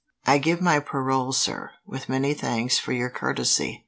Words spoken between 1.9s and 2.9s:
many thanks